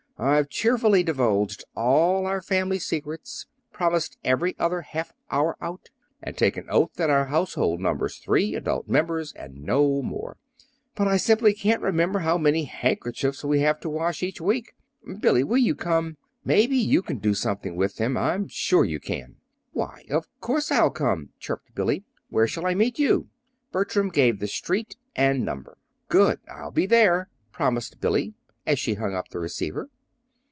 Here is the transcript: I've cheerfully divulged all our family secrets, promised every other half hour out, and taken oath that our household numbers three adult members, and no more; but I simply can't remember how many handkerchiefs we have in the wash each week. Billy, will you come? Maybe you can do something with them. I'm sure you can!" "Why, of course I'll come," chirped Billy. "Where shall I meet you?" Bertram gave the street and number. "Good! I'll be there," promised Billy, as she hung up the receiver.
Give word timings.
I've 0.23 0.49
cheerfully 0.49 1.01
divulged 1.01 1.63
all 1.75 2.27
our 2.27 2.43
family 2.43 2.77
secrets, 2.77 3.47
promised 3.73 4.19
every 4.23 4.55
other 4.59 4.81
half 4.81 5.11
hour 5.31 5.57
out, 5.59 5.89
and 6.21 6.37
taken 6.37 6.69
oath 6.69 6.93
that 6.97 7.09
our 7.09 7.25
household 7.25 7.79
numbers 7.81 8.17
three 8.17 8.53
adult 8.53 8.87
members, 8.87 9.33
and 9.33 9.63
no 9.63 10.03
more; 10.03 10.37
but 10.93 11.07
I 11.07 11.17
simply 11.17 11.55
can't 11.55 11.81
remember 11.81 12.19
how 12.19 12.37
many 12.37 12.65
handkerchiefs 12.65 13.43
we 13.43 13.61
have 13.61 13.77
in 13.77 13.81
the 13.81 13.89
wash 13.89 14.21
each 14.21 14.39
week. 14.39 14.75
Billy, 15.21 15.43
will 15.43 15.57
you 15.57 15.73
come? 15.73 16.17
Maybe 16.45 16.77
you 16.77 17.01
can 17.01 17.17
do 17.17 17.33
something 17.33 17.75
with 17.75 17.95
them. 17.95 18.15
I'm 18.15 18.47
sure 18.47 18.85
you 18.85 18.99
can!" 18.99 19.37
"Why, 19.71 20.03
of 20.11 20.27
course 20.39 20.71
I'll 20.71 20.91
come," 20.91 21.29
chirped 21.39 21.73
Billy. 21.73 22.03
"Where 22.29 22.45
shall 22.47 22.67
I 22.67 22.75
meet 22.75 22.99
you?" 22.99 23.29
Bertram 23.71 24.09
gave 24.09 24.37
the 24.39 24.45
street 24.47 24.97
and 25.15 25.43
number. 25.43 25.79
"Good! 26.09 26.39
I'll 26.47 26.69
be 26.69 26.85
there," 26.85 27.29
promised 27.51 27.99
Billy, 27.99 28.35
as 28.67 28.77
she 28.77 28.93
hung 28.93 29.15
up 29.15 29.29
the 29.29 29.39
receiver. 29.39 29.89